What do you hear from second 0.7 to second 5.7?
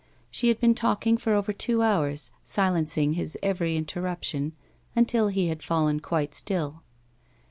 talking for over two hours, silencing his every interruption until he had